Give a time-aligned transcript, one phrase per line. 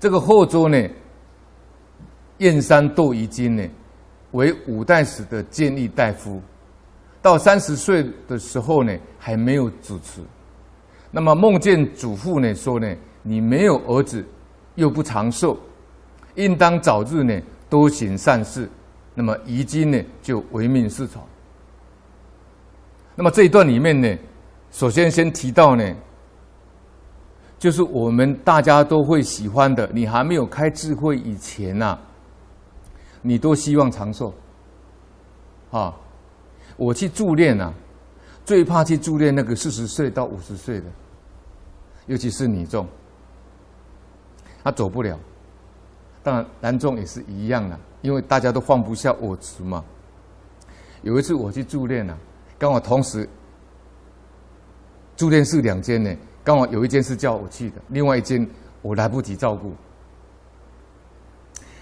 [0.00, 0.88] 这个后周呢，
[2.38, 3.64] 燕山窦于金呢，
[4.30, 6.40] 为五代时的建议大夫，
[7.20, 10.20] 到三十岁的时候呢，还没有子嗣。
[11.10, 14.24] 那么梦见祖父呢，说呢，你没有儿子，
[14.76, 15.58] 又不长寿，
[16.36, 18.68] 应当早日呢，多行善事。
[19.14, 21.20] 那么于金呢，就唯命是从。
[23.16, 24.16] 那么这一段里面呢，
[24.70, 25.96] 首先先提到呢，
[27.58, 31.98] 就是我们大家都会喜欢的，你还没有开智慧以前呐、啊，
[33.20, 34.32] 你都希望长寿。
[35.70, 35.94] 啊，
[36.76, 37.74] 我去助念啊，
[38.44, 40.86] 最怕去助念那个四十岁到五十岁的，
[42.06, 42.86] 尤其是女众，
[44.62, 45.18] 他走不了。
[46.22, 49.84] 当然男众也是一样的，因为大家都放不下我执嘛。
[51.02, 52.16] 有一次我去助念啊。
[52.58, 53.28] 刚好同时，
[55.16, 56.10] 住店是两间呢，
[56.48, 58.48] 刚好有一间是叫我去的，另外一间
[58.80, 59.74] 我来不及照顾。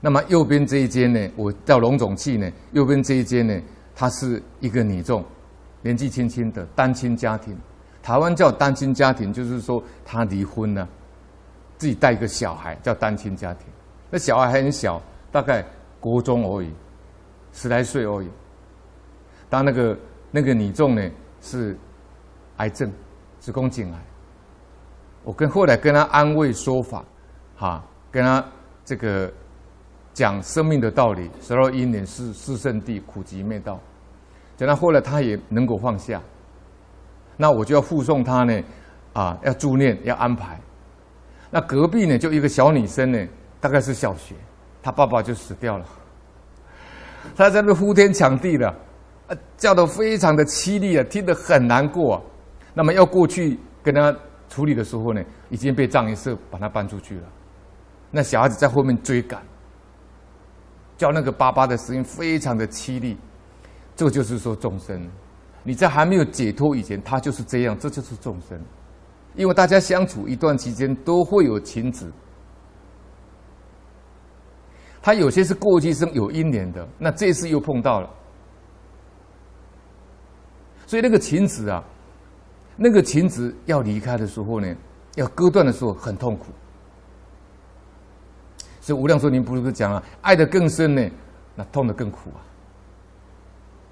[0.00, 3.56] 那么右边这一间呢，我叫龙总去呢，右边这一间呢，
[3.94, 5.24] 她是一个女众，
[5.80, 7.56] 年纪轻轻的单亲家庭。
[8.02, 10.88] 台湾叫单亲家庭，就是说她离婚了，
[11.76, 13.68] 自己带一个小孩叫单亲家庭。
[14.10, 15.64] 那小孩还很小，大概
[16.00, 16.72] 国中而已，
[17.52, 18.28] 十来岁而已。
[19.48, 19.96] 当那个。
[20.30, 21.74] 那个女众呢是
[22.58, 22.92] 癌症，
[23.40, 23.98] 子宫颈癌。
[25.28, 27.04] 我跟后来跟他安慰说法，
[27.54, 28.42] 哈，跟他
[28.82, 29.30] 这个
[30.14, 33.78] 讲生命的道理，十二因缘是四圣谛，苦集灭道。
[34.56, 36.18] 讲到后来，他也能够放下。
[37.36, 38.62] 那我就要护送他呢，
[39.12, 40.58] 啊，要助念，要安排。
[41.50, 43.28] 那隔壁呢，就一个小女生呢，
[43.60, 44.34] 大概是小学，
[44.82, 45.84] 她爸爸就死掉了。
[47.36, 48.66] 她在那呼天抢地的。
[49.26, 52.22] 啊叫得非常的凄厉啊，听得很难过啊。
[52.72, 54.16] 那么要过去跟他
[54.48, 57.28] 处理的时候呢，已经被葬仪社把他搬出去了。
[58.10, 59.42] 那小孩子在后面追赶，
[60.96, 63.16] 叫那个爸爸的声音非常的凄厉。
[63.94, 65.08] 这就是说众生，
[65.64, 68.58] 你在还没有解脱以前，他就是这样，这就是众生。
[69.34, 72.10] 因为大家相处一段期间都会有情执，
[75.02, 78.08] 他有些是过去生有因缘的，那这次又碰到了。
[80.86, 81.84] 所以那个情执啊，
[82.80, 84.74] 那个情执要离开的时候呢，
[85.16, 86.46] 要割断的时候很痛苦。
[88.80, 91.10] 所以无量寿经不是讲啊，爱得更深呢，
[91.56, 92.40] 那痛得更苦啊，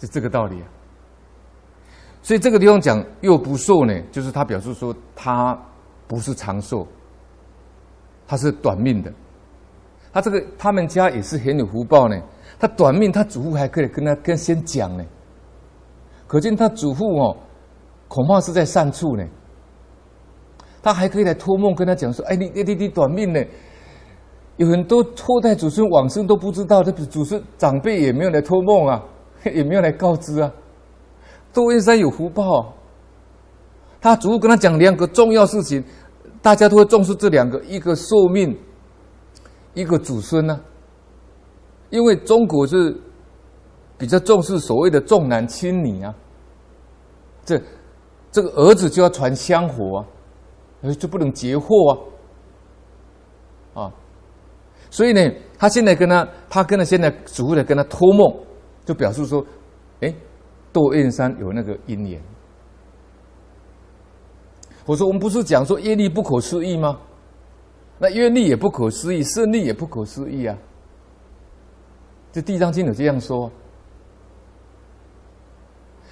[0.00, 0.66] 是这个道理啊。
[2.22, 5.58] 所以这个地方讲又不寿呢，就是他表示说他
[6.08, 6.86] 不是长寿，
[8.26, 9.12] 他是短命的。
[10.12, 12.20] 他这个他们家也是很有福报呢，
[12.58, 15.04] 他短命，他祖父还可以跟他跟先讲呢。
[16.26, 17.36] 可见他祖父哦，
[18.12, 19.24] 恐怕是在善处呢。
[20.82, 23.42] 他还可以来托梦跟他讲说：“哎，你你你你短命呢，
[24.56, 29.02] 有很多后代祖孙往生都不知道，这祖孙长辈也没有来托梦啊，
[29.54, 30.52] 也没有来告知啊。
[31.54, 32.74] 窦燕山有福报，
[33.98, 35.82] 他祖父跟他讲两个重要事情，
[36.42, 38.54] 大家都会重视这两个：一个寿命，
[39.72, 40.60] 一个祖孙呢、啊。
[41.88, 42.94] 因为中国是。
[43.98, 46.12] 比较重视所谓的重男轻女啊，
[47.44, 47.56] 这
[48.32, 49.98] 这个儿子就要传香火
[50.82, 52.08] 啊，就不能劫祸
[53.74, 53.92] 啊，啊，
[54.90, 58.34] 所以呢，他现在跟他，他跟他现在祖父的跟他托梦，
[58.84, 59.44] 就表示说，
[60.00, 60.12] 哎，
[60.72, 62.20] 窦燕山有那个因缘。
[64.86, 66.98] 我说我们不是讲说业力不可思议吗？
[67.98, 70.58] 那愿力也不可思议，胜力也不可思议啊。
[72.32, 73.48] 这《地藏经》有这样说。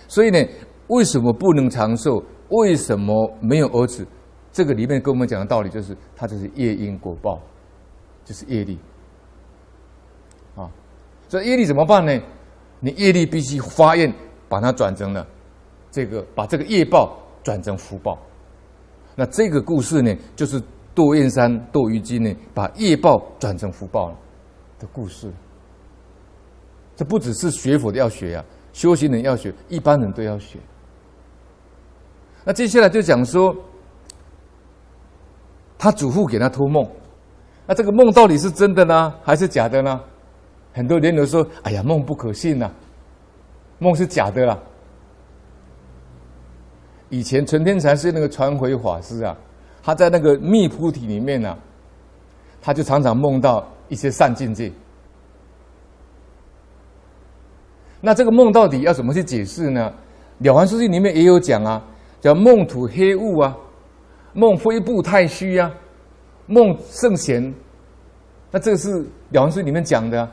[0.06, 0.38] 所以呢，
[0.90, 2.22] 为什么不能长寿？
[2.50, 4.04] 为什么没有儿子？
[4.52, 7.40] 这个里面跟我们讲的道理就是，它就是业因果报，
[8.24, 8.76] 就是业力
[10.56, 10.68] 啊。
[11.28, 12.20] 所以业力怎么办呢？
[12.80, 14.12] 你业力必须发愿，
[14.48, 15.24] 把它转成了
[15.92, 18.18] 这个，把这个业报转成福报。
[19.14, 20.60] 那这个故事呢，就是
[20.92, 24.16] 窦燕山、窦于金呢，把业报转成福报了
[24.80, 25.30] 的故事。
[26.96, 30.58] 这不只是学佛的要学呀、修行人要学，一般人都要学。
[32.44, 33.54] 那接下来就讲说，
[35.78, 36.86] 他祖父给他托梦，
[37.66, 40.00] 那这个梦到底是真的呢，还是假的呢？
[40.72, 42.70] 很多人都说：“哎呀，梦不可信呐，
[43.78, 44.58] 梦是假的啦。”
[47.10, 49.36] 以前纯天禅师那个传回法师啊，
[49.82, 51.58] 他在那个密菩提里面呢、啊，
[52.62, 54.70] 他就常常梦到一些善境界。
[58.00, 59.92] 那这个梦到底要怎么去解释呢？
[60.44, 61.82] 《了凡四训》里面也有讲啊，
[62.20, 63.56] 叫梦吐黑雾啊，
[64.34, 65.72] 梦飞步太虚啊，
[66.46, 67.52] 梦圣贤
[68.50, 68.88] 那这是
[69.30, 70.30] 《了凡四》里面讲的啊。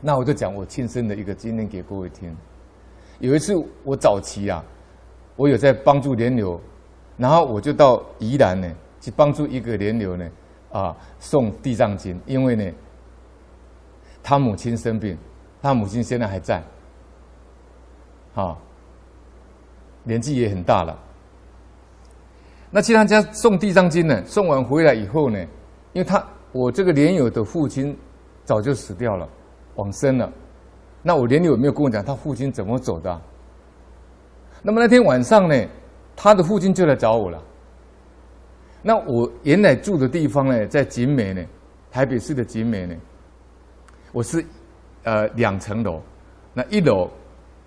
[0.00, 2.34] 那我就讲我亲身的一个经验给各位听。
[3.18, 3.52] 有一次
[3.82, 4.64] 我早期啊，
[5.34, 6.60] 我有在帮助莲友，
[7.16, 10.28] 然后我就到宜兰呢去帮助一个莲友呢
[10.70, 12.70] 啊送地藏经，因为呢
[14.22, 15.18] 他母亲生病，
[15.60, 16.62] 他母亲现在还在，
[18.34, 18.56] 啊
[20.08, 20.98] 年纪也很大了。
[22.70, 25.38] 那去他家送地藏经呢，送完回来以后呢，
[25.92, 26.22] 因为他
[26.52, 27.96] 我这个莲友的父亲
[28.44, 29.28] 早就死掉了。
[29.76, 30.32] 往生了，
[31.02, 33.20] 那我莲友有没有跟我讲他父亲怎么走的？
[34.60, 35.54] 那么那天晚上呢，
[36.16, 37.40] 他的父亲就来找我了。
[38.82, 41.44] 那我原来住的地方呢，在景美呢，
[41.92, 42.96] 台北市的景美呢，
[44.10, 44.44] 我是
[45.04, 46.02] 呃两层楼，
[46.52, 47.08] 那一楼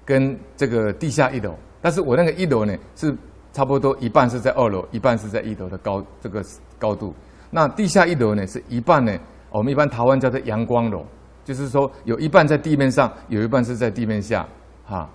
[0.03, 3.15] 跟这个地下一楼，但是我那个一楼呢是
[3.53, 6.43] 差不多一半是在二楼，一半是在一楼的高这个
[6.77, 7.13] 高度。
[7.49, 9.17] 那地下一楼呢是一半呢，
[9.49, 11.05] 我们一般台湾叫做阳光楼。
[11.43, 14.47] 就是说，有一半在地面上，有一半是在地面下，
[14.85, 15.09] 哈。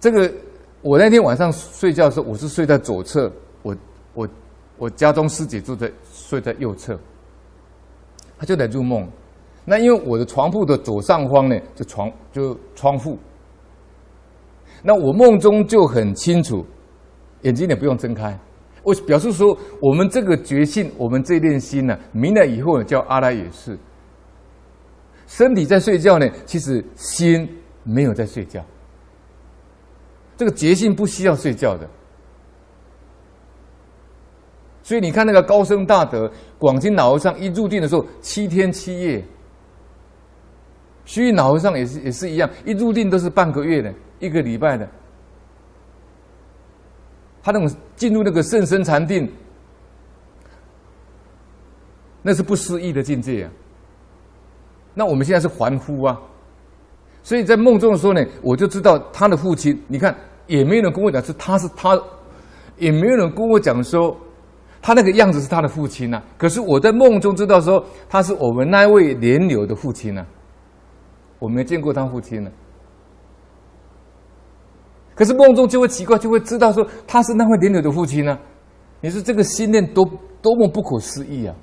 [0.00, 0.32] 这个
[0.80, 3.30] 我那天晚上睡觉的时候，我是睡在左侧，
[3.62, 3.76] 我
[4.14, 4.28] 我
[4.78, 6.98] 我家中师姐住在睡在右侧，
[8.38, 9.06] 她就来入梦。
[9.70, 13.18] 那因为我的床铺的左上方呢，就床就窗户，
[14.82, 16.64] 那我梦中就很清楚，
[17.42, 18.34] 眼睛也不用睁开。
[18.82, 23.78] 我表示说，我们这个觉性，我们这念心呢，明了以后呢，叫阿赖耶识。
[25.26, 27.46] 身体在睡觉呢，其实心
[27.82, 28.64] 没有在睡觉。
[30.38, 31.86] 这个觉性不需要睡觉的。
[34.82, 39.22] 所以你看那个高僧大德广钦老和尚一入定的时候，七天七夜。
[41.08, 44.86] 虚云老和尚也是也是一样，一入定都是半个月的，一个礼拜的。
[47.42, 49.26] 他那种进入那个甚深禅定，
[52.20, 53.50] 那是不思议的境界啊。
[54.92, 56.20] 那我们现在是凡夫啊，
[57.22, 59.82] 所以在梦中的时候呢，我就知道他的父亲。
[59.88, 60.14] 你看，
[60.46, 61.98] 也没有人跟我讲是他是他，
[62.76, 64.14] 也没有人跟我讲说
[64.82, 66.22] 他那个样子是他的父亲呐。
[66.36, 70.22] 可是我在梦中知道说他是我们那位莲友的父亲呐，
[71.38, 72.50] 我没见过他父亲呢。
[75.14, 78.38] 可是梦中就会奇怪，就会知道说他是那位莲友的父亲呢、
[79.00, 80.04] 你说这个心念多
[80.40, 81.54] 多么不可思议啊！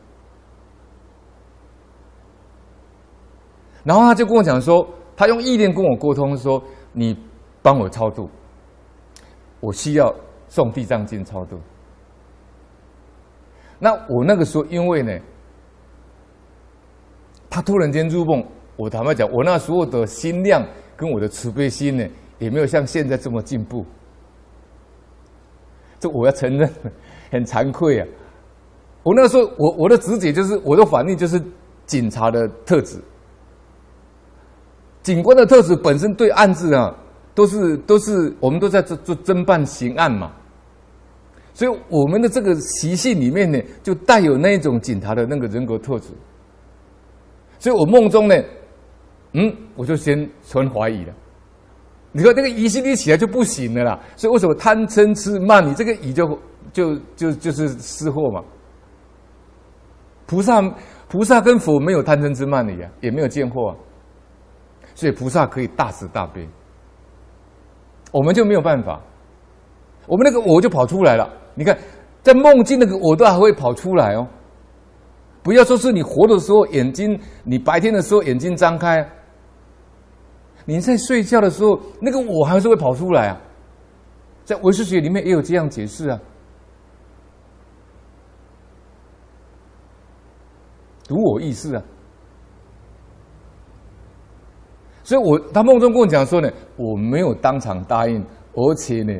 [3.83, 4.85] 然后他就跟我讲说，
[5.15, 6.61] 他用意念跟我沟通说
[6.91, 7.17] ：“你
[7.61, 8.29] 帮我超度，
[9.59, 10.13] 我需要
[10.49, 11.59] 送地藏经超度。”
[13.79, 15.17] 那我那个时候因为呢，
[17.49, 18.43] 他突然间入梦，
[18.75, 22.05] 我坦白讲，我那时候的心量跟我的慈悲心呢。
[22.37, 23.85] 也没有像现在这么进步，
[25.97, 26.69] 这我要承认，
[27.31, 28.07] 很惭愧啊！
[29.03, 31.41] 我那时候，我我的直觉就是，我的反应就是
[31.85, 32.99] 警察的特质，
[35.01, 36.93] 警官的特质本身对案子啊，
[37.33, 40.33] 都是都是我们都在做做侦办刑案嘛，
[41.53, 46.09] 所以我们的这个习性里面呢，就带有那一种警察的那个人格特质，
[47.59, 48.35] 所以我梦中呢，
[49.37, 51.13] 嗯，我就先存怀疑了。
[52.13, 55.67] 你说那个疑心一起来就不行了啦，所以为什么贪嗔痴慢？
[55.67, 56.39] 你这个疑就
[56.71, 58.41] 就就就是失货嘛。
[60.25, 60.61] 菩萨
[61.09, 63.75] 菩萨跟佛没有贪嗔痴慢的呀，也没有见货啊，
[64.95, 66.47] 所以菩萨可以大慈大悲，
[68.13, 69.01] 我们就没有办法，
[70.07, 71.29] 我们那个我就跑出来了。
[71.55, 71.77] 你看，
[72.23, 74.25] 在梦境那个我都还会跑出来哦。
[75.43, 79.05] 不要说是你活的时候眼睛，你白天的时候眼睛张开。
[80.65, 83.39] 你在睡觉的时候，那个我还是会跑出来啊，
[84.43, 86.19] 在唯识学里面也有这样解释啊。
[91.07, 91.83] 独我意识啊，
[95.03, 99.13] 所以我他梦中跟我讲说呢，我没有当场答应，而且呢，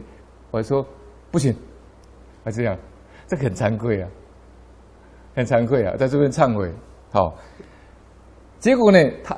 [0.50, 0.84] 我说
[1.30, 1.56] 不行，
[2.44, 2.76] 还这样，
[3.28, 4.10] 这很惭愧啊，
[5.36, 6.74] 很惭愧啊，在这边忏悔。
[7.12, 7.36] 好，
[8.58, 9.38] 结果呢，他。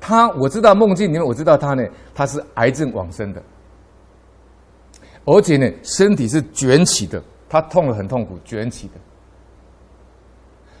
[0.00, 3.42] 他我知道梦境里面，我知道他呢，他是癌症往生的，
[5.24, 8.94] 而且呢，身体是卷起的，他痛得很痛苦，卷起的。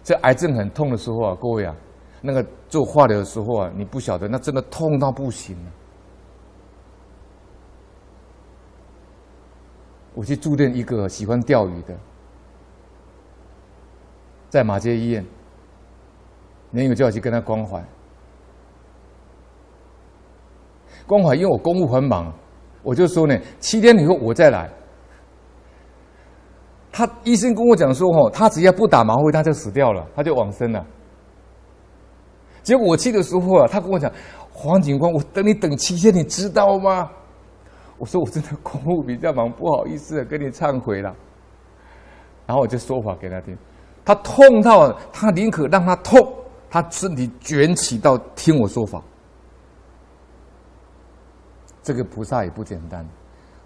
[0.04, 1.74] 这癌症很痛的时候啊，各位啊，
[2.20, 5.56] 那个做化疗的时候啊，你不晓得，那真的痛到不行。
[10.14, 11.94] 我去住店一个喜欢钓鱼的，
[14.48, 15.26] 在马街医院，
[16.70, 17.84] 年友叫我去跟他关怀。
[21.06, 22.32] 关怀，因为我公务很忙，
[22.82, 24.68] 我就说呢，七天以后我再来。
[26.90, 30.84] 他医生跟我讲说，哦，他只要不打麻灰，他就死掉了，他就往生了。
[32.62, 34.10] 结果我去的时候啊，他跟我讲，
[34.50, 37.08] 黄警官，我等你等七天，你知道吗？
[37.98, 41.14] 我说我真的公务比较忙，不好意思跟你忏悔了。
[42.46, 43.56] 然后我就说法给他听，
[44.04, 46.18] 他痛到他宁可让他痛，
[46.70, 49.02] 他身体卷起到听我说法。
[51.86, 53.06] 这个菩萨也不简单。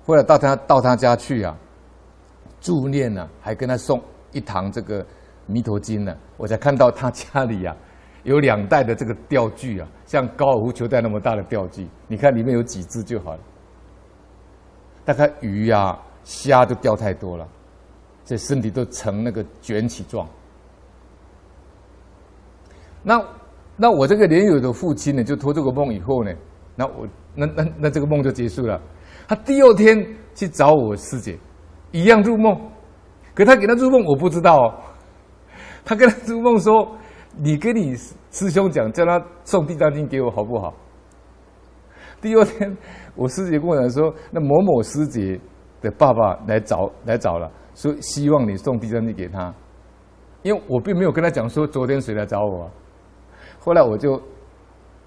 [0.05, 1.57] 后来到他到他家去啊，
[2.61, 3.99] 助念呢，还跟他送
[4.33, 5.05] 一堂这个
[5.47, 6.15] 弥陀经呢。
[6.37, 7.75] 我才看到他家里呀。
[8.25, 13.41] 有两袋的这个钓具啊，像高尔夫球袋那么大的钓具，你看里面有几只就好了。
[15.07, 17.49] 大概鱼呀、啊、虾都钓太多了，
[18.27, 20.29] 这身体都成那个卷起状。
[23.03, 23.25] 那
[23.75, 26.31] 那我这个莲友的父亲呢，就托这个梦以后呢，
[26.77, 28.81] 那我那那那这个梦就结束了。
[29.29, 29.97] 他第二天
[30.35, 31.39] 去找我师姐，
[31.93, 32.55] 一样入梦，
[33.35, 34.75] 可他给他入梦我不知道哦。
[35.85, 36.97] 他跟他入梦说。
[37.39, 37.95] 你跟你
[38.33, 40.75] 师兄讲，叫他送《地藏经》给我，好不好？
[42.21, 42.77] 第二天，
[43.15, 45.41] 我师姐跟我讲说，那某某师姐
[45.81, 49.55] 的爸爸来找来找了，说希望你送《地藏经》给他，
[50.43, 52.71] 因为我并没有跟他讲说昨天谁来找我啊。
[53.61, 54.21] 后来我就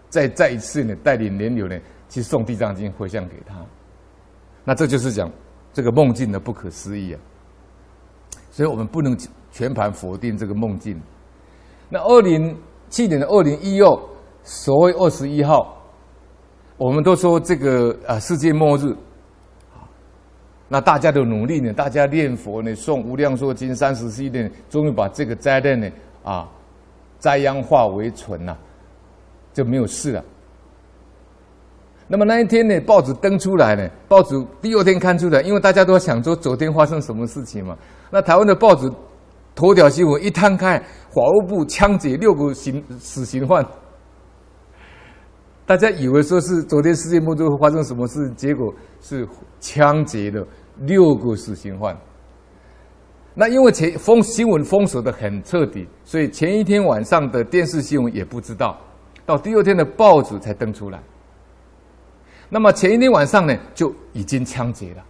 [0.08, 1.77] 再再一次呢，带领莲友呢
[2.13, 3.55] 去送《地藏经》回向给他。
[4.63, 5.32] 那这就是讲
[5.74, 7.20] 这个梦境的不可思议啊！
[8.51, 9.17] 所以我们不能
[9.51, 11.01] 全盘否定这个梦境。
[11.89, 12.55] 那二零
[12.91, 14.00] 去年的二零一二，
[14.43, 15.75] 所谓二十一号，
[16.77, 18.96] 我们都说这个啊世界末日，
[20.67, 25.89] 那大家的努力呢，大家念佛呢，诵无量寿经三十七遍，终于把这个灾难呢
[26.24, 26.48] 啊
[27.17, 28.55] 灾殃化为纯呐，
[29.51, 30.24] 就没有事了。
[32.07, 37.77] 那么那一天呢，报纸登出来呢，报纸第二天看出来，因为大家都想说昨天发生什么事情嘛，
[38.12, 38.91] 那台湾的报纸。
[39.55, 43.63] 头条新闻一摊开，法务部枪决六个刑死刑犯，
[45.63, 49.29] 大家以为说是昨天世界末日会发生什么事，结果是
[49.60, 50.43] 枪决了
[50.79, 51.95] 六个死刑犯。
[53.36, 58.75] 那因为前封新闻封锁的很彻底，所以前一天晚上的电视新闻也不知道，
[59.24, 61.00] 到第二天的报纸才登出来。
[62.53, 65.03] 那么前一天晚上呢，就已经枪决了，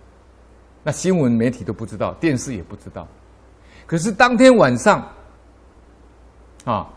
[0.82, 3.06] 那新闻媒体都不知道，电视也不知道。
[3.86, 5.06] 可是当天晚上，
[6.64, 6.88] 啊，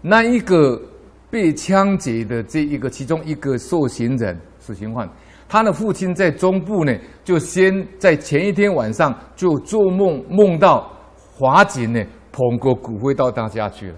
[0.00, 0.80] 那一个
[1.28, 5.10] 被枪决的这一个其中一个受刑人、死刑犯，
[5.48, 13.96] 他的父亲在中部呢，就先在前一天晚上就做梦，梦到华警呢捧个骨灰到他家去了，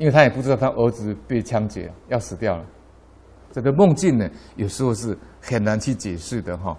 [0.00, 2.64] 因为他也不知道他儿子被枪决，要死掉了。
[3.52, 4.26] 这个梦境呢，
[4.56, 6.74] 有时候是很难去解释的哈。